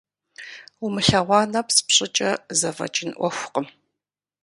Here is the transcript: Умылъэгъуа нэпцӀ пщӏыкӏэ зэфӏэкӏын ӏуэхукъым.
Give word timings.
Умылъэгъуа 0.85 1.41
нэпцӀ 1.51 1.81
пщӏыкӏэ 1.87 2.31
зэфӏэкӏын 2.59 3.11
ӏуэхукъым. 3.15 3.67